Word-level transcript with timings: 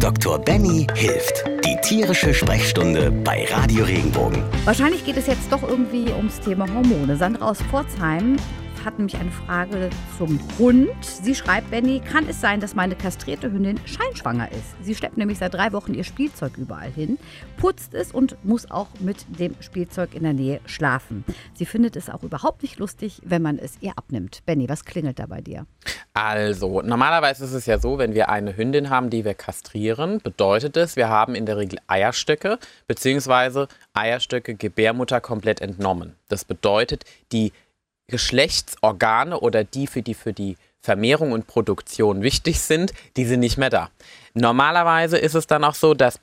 Dr. 0.00 0.38
Benny 0.38 0.86
hilft. 0.94 1.44
Die 1.64 1.76
tierische 1.82 2.32
Sprechstunde 2.32 3.10
bei 3.10 3.46
Radio 3.50 3.84
Regenbogen. 3.84 4.42
Wahrscheinlich 4.64 5.04
geht 5.04 5.16
es 5.16 5.26
jetzt 5.26 5.50
doch 5.50 5.62
irgendwie 5.62 6.06
ums 6.12 6.38
Thema 6.40 6.72
Hormone. 6.72 7.16
Sandra 7.16 7.48
aus 7.48 7.60
Pforzheim 7.62 8.36
hat 8.84 8.98
nämlich 8.98 9.16
eine 9.16 9.30
Frage 9.30 9.90
zum 10.16 10.38
Hund. 10.58 11.04
Sie 11.04 11.34
schreibt, 11.34 11.70
Benny, 11.70 12.00
kann 12.00 12.28
es 12.28 12.40
sein, 12.40 12.60
dass 12.60 12.74
meine 12.74 12.94
kastrierte 12.94 13.50
Hündin 13.50 13.78
scheinschwanger 13.84 14.50
ist? 14.52 14.76
Sie 14.82 14.94
schleppt 14.94 15.16
nämlich 15.16 15.38
seit 15.38 15.54
drei 15.54 15.72
Wochen 15.72 15.94
ihr 15.94 16.04
Spielzeug 16.04 16.56
überall 16.56 16.90
hin, 16.90 17.18
putzt 17.56 17.94
es 17.94 18.12
und 18.12 18.36
muss 18.44 18.70
auch 18.70 18.88
mit 19.00 19.26
dem 19.38 19.54
Spielzeug 19.60 20.14
in 20.14 20.22
der 20.22 20.32
Nähe 20.32 20.60
schlafen. 20.66 21.24
Sie 21.54 21.66
findet 21.66 21.96
es 21.96 22.10
auch 22.10 22.22
überhaupt 22.22 22.62
nicht 22.62 22.78
lustig, 22.78 23.20
wenn 23.24 23.42
man 23.42 23.58
es 23.58 23.74
ihr 23.80 23.92
abnimmt. 23.96 24.42
Benny, 24.46 24.68
was 24.68 24.84
klingelt 24.84 25.18
da 25.18 25.26
bei 25.26 25.40
dir? 25.40 25.66
Also, 26.14 26.82
normalerweise 26.82 27.44
ist 27.44 27.52
es 27.52 27.66
ja 27.66 27.78
so, 27.78 27.98
wenn 27.98 28.14
wir 28.14 28.28
eine 28.28 28.56
Hündin 28.56 28.90
haben, 28.90 29.08
die 29.08 29.24
wir 29.24 29.34
kastrieren, 29.34 30.20
bedeutet 30.20 30.76
es, 30.76 30.96
wir 30.96 31.08
haben 31.08 31.34
in 31.34 31.46
der 31.46 31.56
Regel 31.56 31.78
Eierstöcke, 31.86 32.58
beziehungsweise 32.86 33.68
Eierstöcke 33.92 34.54
Gebärmutter 34.56 35.20
komplett 35.20 35.60
entnommen. 35.60 36.16
Das 36.28 36.44
bedeutet, 36.44 37.04
die 37.30 37.52
Geschlechtsorgane 38.08 39.38
oder 39.38 39.64
die 39.64 39.86
für 39.86 40.02
die 40.02 40.14
für 40.14 40.32
die 40.32 40.56
Vermehrung 40.80 41.32
und 41.32 41.46
Produktion 41.46 42.22
wichtig 42.22 42.60
sind, 42.60 42.92
die 43.16 43.24
sind 43.24 43.40
nicht 43.40 43.58
mehr 43.58 43.70
da. 43.70 43.90
Normalerweise 44.34 45.18
ist 45.18 45.34
es 45.34 45.46
dann 45.46 45.64
auch 45.64 45.74
so, 45.74 45.94
dass 45.94 46.20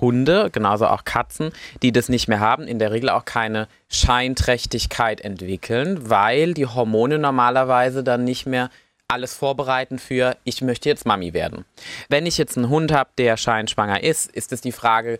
Hunde, 0.00 0.50
genauso 0.52 0.86
auch 0.86 1.04
Katzen, 1.04 1.50
die 1.82 1.90
das 1.90 2.08
nicht 2.08 2.28
mehr 2.28 2.38
haben, 2.38 2.68
in 2.68 2.78
der 2.78 2.92
Regel 2.92 3.10
auch 3.10 3.24
keine 3.24 3.66
Scheinträchtigkeit 3.88 5.20
entwickeln, 5.20 6.08
weil 6.08 6.54
die 6.54 6.66
Hormone 6.66 7.18
normalerweise 7.18 8.04
dann 8.04 8.24
nicht 8.24 8.46
mehr 8.46 8.70
alles 9.08 9.34
vorbereiten 9.34 9.98
für, 9.98 10.36
ich 10.44 10.62
möchte 10.62 10.88
jetzt 10.88 11.06
Mami 11.06 11.34
werden. 11.34 11.64
Wenn 12.08 12.26
ich 12.26 12.38
jetzt 12.38 12.56
einen 12.56 12.68
Hund 12.68 12.92
habe, 12.92 13.10
der 13.18 13.36
scheinschwanger 13.36 14.02
ist, 14.02 14.30
ist 14.30 14.52
es 14.52 14.60
die 14.60 14.72
Frage, 14.72 15.18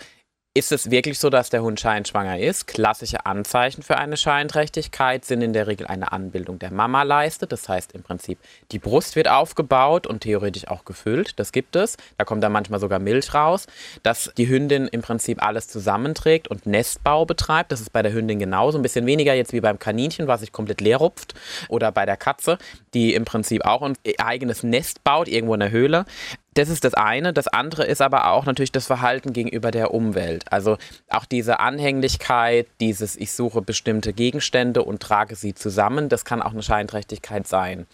ist 0.56 0.70
es 0.70 0.88
wirklich 0.88 1.18
so, 1.18 1.30
dass 1.30 1.50
der 1.50 1.62
Hund 1.64 1.80
scheinschwanger 1.80 2.38
ist? 2.38 2.68
Klassische 2.68 3.26
Anzeichen 3.26 3.82
für 3.82 3.98
eine 3.98 4.16
Scheinträchtigkeit 4.16 5.24
sind 5.24 5.42
in 5.42 5.52
der 5.52 5.66
Regel 5.66 5.88
eine 5.88 6.12
Anbildung 6.12 6.60
der 6.60 6.72
Mamaleiste. 6.72 7.48
Das 7.48 7.68
heißt 7.68 7.92
im 7.92 8.04
Prinzip, 8.04 8.38
die 8.70 8.78
Brust 8.78 9.16
wird 9.16 9.26
aufgebaut 9.26 10.06
und 10.06 10.20
theoretisch 10.20 10.68
auch 10.68 10.84
gefüllt. 10.84 11.40
Das 11.40 11.50
gibt 11.50 11.74
es. 11.74 11.96
Da 12.18 12.24
kommt 12.24 12.44
dann 12.44 12.52
manchmal 12.52 12.78
sogar 12.78 13.00
Milch 13.00 13.34
raus. 13.34 13.66
Dass 14.04 14.30
die 14.36 14.48
Hündin 14.48 14.86
im 14.86 15.02
Prinzip 15.02 15.44
alles 15.44 15.66
zusammenträgt 15.66 16.46
und 16.46 16.66
Nestbau 16.66 17.26
betreibt. 17.26 17.72
Das 17.72 17.80
ist 17.80 17.92
bei 17.92 18.02
der 18.02 18.12
Hündin 18.12 18.38
genauso. 18.38 18.78
Ein 18.78 18.82
bisschen 18.82 19.06
weniger 19.06 19.34
jetzt 19.34 19.52
wie 19.52 19.60
beim 19.60 19.80
Kaninchen, 19.80 20.28
was 20.28 20.38
sich 20.38 20.52
komplett 20.52 20.80
leer 20.80 20.98
rupft. 20.98 21.34
Oder 21.68 21.90
bei 21.90 22.06
der 22.06 22.16
Katze, 22.16 22.58
die 22.94 23.14
im 23.14 23.24
Prinzip 23.24 23.64
auch 23.64 23.82
ein 23.82 23.94
eigenes 24.18 24.62
Nest 24.62 25.02
baut, 25.02 25.26
irgendwo 25.26 25.54
in 25.54 25.60
der 25.60 25.72
Höhle. 25.72 26.04
Das 26.54 26.68
ist 26.68 26.84
das 26.84 26.94
eine. 26.94 27.32
Das 27.32 27.48
andere 27.48 27.84
ist 27.84 28.00
aber 28.00 28.30
auch 28.30 28.46
natürlich 28.46 28.72
das 28.72 28.86
Verhalten 28.86 29.32
gegenüber 29.32 29.72
der 29.72 29.92
Umwelt. 29.92 30.44
Also 30.52 30.78
auch 31.08 31.24
diese 31.24 31.58
Anhänglichkeit, 31.58 32.68
dieses 32.80 33.16
ich 33.16 33.32
suche 33.32 33.60
bestimmte 33.60 34.12
Gegenstände 34.12 34.82
und 34.82 35.02
trage 35.02 35.34
sie 35.34 35.54
zusammen, 35.54 36.08
das 36.08 36.24
kann 36.24 36.42
auch 36.42 36.52
eine 36.52 36.62
Scheinträchtigkeit 36.62 37.48
sein. 37.48 37.86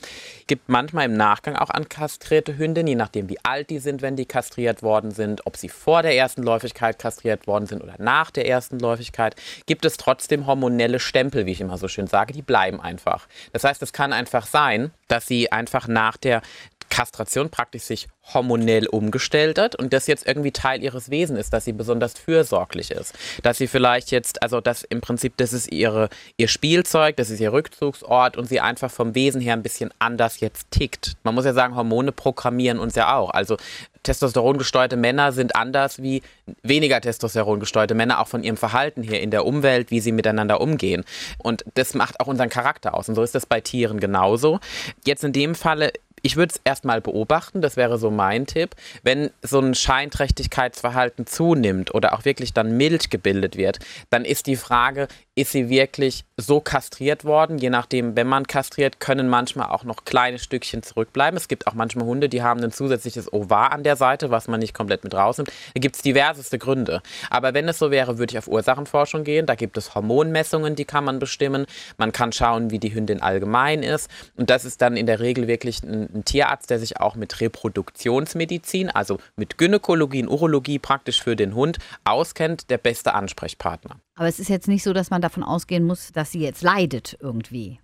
Gibt 0.47 0.69
manchmal 0.69 1.07
im 1.07 1.15
Nachgang 1.15 1.57
auch 1.57 1.71
an 1.71 1.89
kastrierte 1.89 2.59
Hündinnen, 2.59 2.89
je 2.89 2.95
nachdem 2.97 3.29
wie 3.31 3.43
alt 3.43 3.71
die 3.71 3.79
sind, 3.79 4.03
wenn 4.03 4.17
die 4.17 4.27
kastriert 4.27 4.83
worden 4.83 5.11
sind, 5.11 5.47
ob 5.47 5.57
sie 5.57 5.71
vor 5.71 6.03
der 6.03 6.15
ersten 6.15 6.43
Läufigkeit 6.43 6.99
kastriert 6.99 7.47
worden 7.47 7.67
sind 7.67 7.83
oder 7.83 7.95
nach 7.99 8.31
der 8.31 8.47
ersten 8.47 8.79
Läufigkeit, 8.79 9.37
gibt 9.67 9.87
es 9.87 9.97
trotzdem 9.97 10.47
hormonelle 10.47 11.01
Stempel, 11.01 11.47
wie 11.47 11.53
ich 11.53 11.61
immer 11.63 11.79
so 11.79 11.89
schön 11.89 12.07
sage, 12.07 12.35
die 12.35 12.43
bleiben 12.43 12.81
einfach. 12.81 13.27
Das 13.53 13.65
heißt, 13.65 13.83
es 13.83 13.95
kann 13.95 14.13
einfach 14.13 14.47
sein, 14.47 14.91
dass 15.09 15.27
sie 15.27 15.51
einfach 15.51 15.89
nach 15.89 16.17
der 16.17 16.43
Kastration 16.91 17.49
praktisch 17.51 17.85
sich 17.85 18.09
hormonell 18.35 18.87
umgestellt 18.87 19.59
hat 19.59 19.75
und 19.75 19.93
das 19.93 20.07
jetzt 20.07 20.27
irgendwie 20.27 20.53
Teil 20.53 20.83
ihres 20.83 21.11
Wesens 21.11 21.39
ist, 21.39 21.53
dass 21.53 21.65
sie 21.65 21.73
besonders 21.73 22.15
fürsorglich 22.15 22.91
ist. 22.91 23.15
Dass 23.43 23.59
sie 23.59 23.67
vielleicht 23.67 24.11
jetzt, 24.11 24.43
also 24.43 24.61
dass 24.61 24.83
im 24.83 25.01
Prinzip, 25.01 25.37
das 25.37 25.53
ist 25.53 25.73
ihre, 25.73 26.09
ihr 26.37 26.49
Spielzeug, 26.49 27.17
das 27.17 27.31
ist 27.31 27.41
ihr 27.41 27.53
Rückzugsort 27.53 28.37
und 28.37 28.49
sie 28.49 28.61
einfach 28.61 28.91
vom 28.91 29.15
Wesen 29.15 29.41
her 29.41 29.55
ein 29.55 29.63
bisschen 29.63 29.91
anders 29.99 30.41
jetzt 30.41 30.71
tickt. 30.71 31.17
Man 31.23 31.35
muss 31.35 31.45
ja 31.45 31.53
sagen, 31.53 31.75
Hormone 31.75 32.13
programmieren 32.13 32.79
uns 32.79 32.95
ja 32.95 33.17
auch. 33.17 33.31
Also 33.31 33.57
testosterongesteuerte 34.03 34.97
Männer 34.97 35.33
sind 35.33 35.57
anders 35.57 36.03
wie 36.03 36.23
weniger 36.63 37.01
testosterongesteuerte 37.01 37.95
Männer, 37.95 38.21
auch 38.21 38.29
von 38.29 38.43
ihrem 38.43 38.57
Verhalten 38.57 39.03
her 39.03 39.21
in 39.21 39.31
der 39.31 39.45
Umwelt, 39.45 39.91
wie 39.91 40.01
sie 40.01 40.13
miteinander 40.13 40.61
umgehen. 40.61 41.05
Und 41.39 41.65
das 41.75 41.95
macht 41.95 42.21
auch 42.21 42.27
unseren 42.27 42.49
Charakter 42.49 42.95
aus. 42.95 43.09
Und 43.09 43.15
so 43.15 43.23
ist 43.23 43.35
das 43.35 43.47
bei 43.47 43.61
Tieren 43.61 44.01
genauso. 44.01 44.61
Jetzt 45.05 45.25
in 45.25 45.33
dem 45.33 45.55
Falle 45.55 45.93
ich 46.23 46.37
würde 46.37 46.55
es 46.55 46.61
erstmal 46.65 47.01
beobachten, 47.01 47.61
das 47.61 47.77
wäre 47.77 47.99
so 47.99 48.11
mein 48.11 48.47
Tipp. 48.47 48.75
Wenn 49.03 49.31
so 49.43 49.61
ein 49.61 49.75
Scheinträchtigkeitsverhalten 49.75 51.27
zunimmt 51.27 51.95
oder 51.95 52.15
auch 52.15 52.25
wirklich 52.25 52.53
dann 52.53 52.77
Milch 52.77 53.11
gebildet 53.11 53.57
wird, 53.57 53.79
dann 54.11 54.25
ist 54.25 54.47
die 54.47 54.57
Frage, 54.57 55.09
ist 55.35 55.53
sie 55.53 55.71
wirklich 55.71 56.25
so 56.37 56.61
kastriert 56.61 57.25
worden? 57.25 57.57
Je 57.57 57.71
nachdem, 57.71 58.15
wenn 58.17 58.27
man 58.27 58.47
kastriert, 58.47 59.01
können 59.01 59.29
manchmal 59.29 59.71
auch 59.71 59.85
noch 59.85 60.05
kleine 60.05 60.39
Stückchen 60.39 60.83
zurückbleiben. 60.83 61.37
Es 61.37 61.49
gibt 61.49 61.67
auch 61.67 61.75
manchmal 61.75 62.05
Hunde, 62.05 62.29
die 62.29 62.43
haben 62.43 62.63
ein 62.63 62.73
zusätzliches 62.73 63.33
Ovar 63.33 63.73
an 63.73 63.83
der 63.83 63.97
Seite, 63.97 64.31
was 64.31 64.49
man 64.49 64.61
nicht 64.61 64.75
komplett 64.75 65.03
mit 65.05 65.15
rausnimmt. 65.15 65.51
Da 65.75 65.81
gibt 65.81 65.97
es 65.97 66.03
diverseste 66.03 66.59
Gründe. 66.59 67.01
Aber 67.31 67.55
wenn 67.55 67.69
es 67.69 67.79
so 67.79 67.91
wäre, 67.91 68.19
würde 68.19 68.33
ich 68.33 68.39
auf 68.39 68.49
Ursachenforschung 68.49 69.25
gehen. 69.25 69.47
Da 69.47 69.55
gibt 69.55 69.79
es 69.79 69.95
Hormonmessungen, 69.95 70.77
die 70.77 70.85
kann 70.85 71.05
man 71.05 71.19
bestimmen. 71.19 71.67
Man 71.97 72.13
kann 72.13 72.33
schauen, 72.33 72.71
wie 72.71 72.79
die 72.79 72.95
Hündin 72.95 73.23
allgemein 73.23 73.83
ist. 73.83 74.11
Und 74.37 74.51
das 74.51 74.65
ist 74.65 74.83
dann 74.83 74.97
in 74.97 75.07
der 75.07 75.21
Regel 75.21 75.47
wirklich 75.47 75.83
ein 75.83 76.10
ein 76.15 76.25
Tierarzt, 76.25 76.71
der 76.71 76.79
sich 76.79 76.99
auch 76.99 77.15
mit 77.15 77.41
Reproduktionsmedizin, 77.41 78.91
also 78.91 79.19
mit 79.37 79.59
Gynäkologie 79.59 80.23
und 80.23 80.29
Urologie 80.29 80.79
praktisch 80.79 81.23
für 81.23 81.37
den 81.37 81.55
Hund 81.55 81.79
auskennt, 82.05 82.71
der 82.71 82.79
beste 82.79 83.15
Ansprechpartner. 83.15 83.97
Aber 84.17 84.29
es 84.29 84.39
ist 84.39 84.49
jetzt 84.49 84.69
nicht 84.69 84.83
so, 84.83 84.93
dass 84.93 85.11
man 85.11 85.23
davon 85.23 85.43
ausgehen 85.43 85.85
muss, 85.85 86.13
dass 86.13 86.33
sie 86.33 86.41
jetzt 86.41 86.63
leidet 86.63 87.17
irgendwie. 87.21 87.81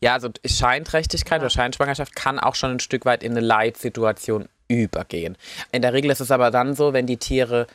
Ja, 0.00 0.14
also 0.14 0.30
Scheinträchtigkeit 0.44 1.40
ja. 1.40 1.44
oder 1.44 1.50
Scheinschwangerschaft 1.50 2.14
kann 2.14 2.38
auch 2.38 2.54
schon 2.54 2.72
ein 2.72 2.80
Stück 2.80 3.04
weit 3.04 3.22
in 3.22 3.32
eine 3.32 3.40
Leidsituation 3.40 4.48
übergehen. 4.68 5.36
In 5.72 5.82
der 5.82 5.92
Regel 5.92 6.10
ist 6.10 6.20
es 6.20 6.30
aber 6.30 6.50
dann 6.50 6.74
so, 6.74 6.92
wenn 6.92 7.06
die 7.06 7.18
Tiere 7.18 7.66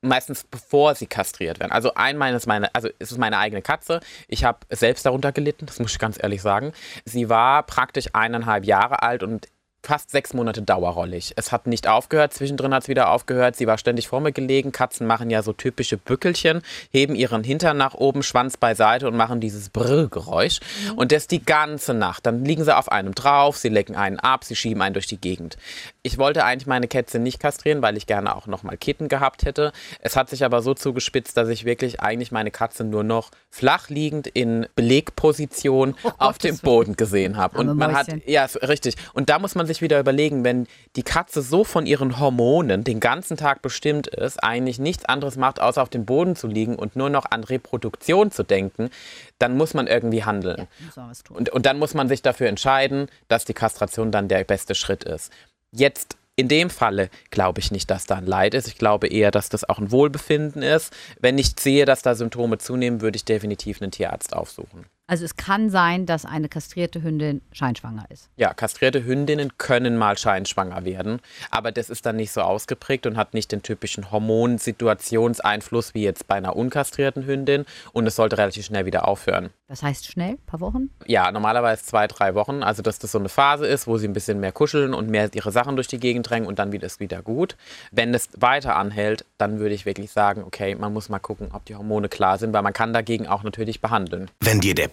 meistens 0.00 0.44
bevor 0.44 0.94
sie 0.94 1.06
kastriert 1.06 1.60
werden. 1.60 1.72
Also 1.72 1.94
einmal 1.94 2.32
ist 2.34 2.46
meine, 2.46 2.74
also 2.74 2.88
es 2.98 3.12
ist 3.12 3.18
meine 3.18 3.38
eigene 3.38 3.62
Katze. 3.62 4.00
Ich 4.28 4.44
habe 4.44 4.58
selbst 4.70 5.04
darunter 5.06 5.32
gelitten, 5.32 5.66
das 5.66 5.78
muss 5.78 5.92
ich 5.92 5.98
ganz 5.98 6.18
ehrlich 6.22 6.42
sagen. 6.42 6.72
Sie 7.04 7.28
war 7.28 7.64
praktisch 7.64 8.06
eineinhalb 8.12 8.64
Jahre 8.64 9.02
alt 9.02 9.22
und 9.22 9.48
fast 9.82 10.10
sechs 10.10 10.34
Monate 10.34 10.62
dauerrollig. 10.62 11.32
Es 11.36 11.52
hat 11.52 11.66
nicht 11.66 11.86
aufgehört, 11.86 12.34
zwischendrin 12.34 12.74
hat 12.74 12.82
es 12.82 12.88
wieder 12.88 13.10
aufgehört. 13.10 13.56
Sie 13.56 13.66
war 13.66 13.78
ständig 13.78 14.08
vor 14.08 14.20
mir 14.20 14.32
gelegen. 14.32 14.72
Katzen 14.72 15.06
machen 15.06 15.30
ja 15.30 15.42
so 15.42 15.52
typische 15.52 15.96
Bückelchen, 15.96 16.62
heben 16.90 17.14
ihren 17.14 17.44
Hintern 17.44 17.76
nach 17.76 17.94
oben, 17.94 18.22
Schwanz 18.22 18.56
beiseite 18.56 19.06
und 19.06 19.16
machen 19.16 19.40
dieses 19.40 19.70
Brrr-Geräusch. 19.70 20.60
Mhm. 20.60 20.98
Und 20.98 21.12
das 21.12 21.26
die 21.26 21.44
ganze 21.44 21.94
Nacht. 21.94 22.26
Dann 22.26 22.44
liegen 22.44 22.64
sie 22.64 22.76
auf 22.76 22.90
einem 22.90 23.14
drauf, 23.14 23.56
sie 23.56 23.68
lecken 23.68 23.94
einen 23.94 24.18
ab, 24.18 24.44
sie 24.44 24.56
schieben 24.56 24.82
einen 24.82 24.94
durch 24.94 25.06
die 25.06 25.20
Gegend. 25.20 25.56
Ich 26.02 26.18
wollte 26.18 26.44
eigentlich 26.44 26.66
meine 26.66 26.88
Kätze 26.88 27.18
nicht 27.18 27.38
kastrieren, 27.38 27.80
weil 27.80 27.96
ich 27.96 28.06
gerne 28.06 28.34
auch 28.34 28.46
nochmal 28.46 28.76
Kitten 28.76 29.08
gehabt 29.08 29.44
hätte. 29.44 29.72
Es 30.00 30.16
hat 30.16 30.28
sich 30.28 30.44
aber 30.44 30.60
so 30.60 30.74
zugespitzt, 30.74 31.36
dass 31.36 31.48
ich 31.48 31.64
wirklich 31.64 32.00
eigentlich 32.00 32.32
meine 32.32 32.50
Katze 32.50 32.84
nur 32.84 33.04
noch 33.04 33.30
flach 33.50 33.88
liegend 33.88 34.26
in 34.26 34.66
Belegposition 34.74 35.94
oh 36.02 36.10
auf 36.18 36.38
dem 36.38 36.58
Boden 36.58 36.96
gesehen 36.96 37.36
habe. 37.36 37.58
Und 37.58 37.76
man 37.76 37.94
hat, 37.94 38.08
ja, 38.26 38.46
richtig. 38.62 38.96
Und 39.12 39.28
da 39.28 39.38
muss 39.38 39.54
man 39.54 39.67
sich 39.68 39.80
wieder 39.80 40.00
überlegen, 40.00 40.42
wenn 40.42 40.66
die 40.96 41.04
Katze 41.04 41.42
so 41.42 41.62
von 41.62 41.86
ihren 41.86 42.18
Hormonen 42.18 42.82
den 42.82 42.98
ganzen 42.98 43.36
Tag 43.36 43.62
bestimmt 43.62 44.08
ist, 44.08 44.42
eigentlich 44.42 44.78
nichts 44.78 45.04
anderes 45.04 45.36
macht, 45.36 45.60
außer 45.60 45.80
auf 45.80 45.88
dem 45.88 46.04
Boden 46.04 46.34
zu 46.34 46.48
liegen 46.48 46.74
und 46.74 46.96
nur 46.96 47.10
noch 47.10 47.26
an 47.30 47.44
Reproduktion 47.44 48.32
zu 48.32 48.42
denken, 48.42 48.90
dann 49.38 49.56
muss 49.56 49.74
man 49.74 49.86
irgendwie 49.86 50.24
handeln. 50.24 50.66
Ja, 50.96 51.12
und, 51.30 51.50
und 51.50 51.66
dann 51.66 51.78
muss 51.78 51.94
man 51.94 52.08
sich 52.08 52.22
dafür 52.22 52.48
entscheiden, 52.48 53.06
dass 53.28 53.44
die 53.44 53.54
Kastration 53.54 54.10
dann 54.10 54.26
der 54.26 54.42
beste 54.44 54.74
Schritt 54.74 55.04
ist. 55.04 55.32
Jetzt 55.70 56.16
in 56.38 56.48
dem 56.48 56.70
Falle 56.70 57.10
glaube 57.30 57.60
ich 57.60 57.72
nicht, 57.72 57.90
dass 57.90 58.06
da 58.06 58.16
ein 58.16 58.26
Leid 58.26 58.54
ist. 58.54 58.68
Ich 58.68 58.78
glaube 58.78 59.08
eher, 59.08 59.30
dass 59.30 59.48
das 59.48 59.68
auch 59.68 59.78
ein 59.78 59.90
Wohlbefinden 59.90 60.62
ist. 60.62 60.92
Wenn 61.20 61.36
ich 61.36 61.54
sehe, 61.58 61.84
dass 61.84 62.02
da 62.02 62.14
Symptome 62.14 62.58
zunehmen, 62.58 63.00
würde 63.00 63.16
ich 63.16 63.24
definitiv 63.24 63.82
einen 63.82 63.90
Tierarzt 63.90 64.34
aufsuchen. 64.34 64.86
Also 65.08 65.24
es 65.24 65.36
kann 65.36 65.70
sein, 65.70 66.04
dass 66.04 66.26
eine 66.26 66.50
kastrierte 66.50 67.02
Hündin 67.02 67.40
scheinschwanger 67.52 68.04
ist. 68.10 68.28
Ja, 68.36 68.52
kastrierte 68.52 69.04
Hündinnen 69.04 69.56
können 69.56 69.96
mal 69.96 70.18
scheinschwanger 70.18 70.84
werden, 70.84 71.20
aber 71.50 71.72
das 71.72 71.88
ist 71.88 72.04
dann 72.04 72.16
nicht 72.16 72.30
so 72.30 72.42
ausgeprägt 72.42 73.06
und 73.06 73.16
hat 73.16 73.32
nicht 73.32 73.50
den 73.50 73.62
typischen 73.62 74.10
Hormonsituationseinfluss 74.10 75.94
wie 75.94 76.02
jetzt 76.02 76.28
bei 76.28 76.34
einer 76.34 76.54
unkastrierten 76.54 77.24
Hündin 77.24 77.64
und 77.94 78.06
es 78.06 78.16
sollte 78.16 78.36
relativ 78.36 78.66
schnell 78.66 78.84
wieder 78.84 79.08
aufhören. 79.08 79.48
Das 79.66 79.82
heißt 79.82 80.06
schnell, 80.06 80.32
ein 80.32 80.46
paar 80.46 80.60
Wochen? 80.60 80.90
Ja, 81.06 81.32
normalerweise 81.32 81.84
zwei, 81.84 82.06
drei 82.06 82.34
Wochen. 82.34 82.62
Also 82.62 82.82
dass 82.82 82.98
das 82.98 83.12
so 83.12 83.18
eine 83.18 83.28
Phase 83.28 83.66
ist, 83.66 83.86
wo 83.86 83.96
sie 83.96 84.08
ein 84.08 84.12
bisschen 84.12 84.40
mehr 84.40 84.52
kuscheln 84.52 84.92
und 84.92 85.08
mehr 85.08 85.30
ihre 85.34 85.52
Sachen 85.52 85.76
durch 85.76 85.88
die 85.88 85.98
Gegend 85.98 86.28
drängen 86.28 86.46
und 86.46 86.58
dann 86.58 86.70
wird 86.72 86.82
es 86.82 87.00
wieder 87.00 87.22
gut. 87.22 87.56
Wenn 87.92 88.12
es 88.12 88.28
weiter 88.36 88.76
anhält, 88.76 89.24
dann 89.38 89.58
würde 89.58 89.74
ich 89.74 89.86
wirklich 89.86 90.10
sagen, 90.10 90.42
okay, 90.42 90.74
man 90.74 90.92
muss 90.92 91.08
mal 91.08 91.18
gucken, 91.18 91.48
ob 91.52 91.64
die 91.64 91.76
Hormone 91.76 92.10
klar 92.10 92.36
sind, 92.36 92.52
weil 92.52 92.62
man 92.62 92.72
kann 92.74 92.92
dagegen 92.92 93.26
auch 93.26 93.42
natürlich 93.42 93.80
behandeln. 93.80 94.30
Wenn 94.40 94.60
dir 94.60 94.74
der 94.74 94.88